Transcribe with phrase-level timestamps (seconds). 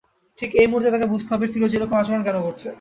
[0.39, 2.67] ঠিক এই মুহূর্তে তাঁকে বুঝতে হবে, ফিরোজ এরকম আচরণ কেন করছে।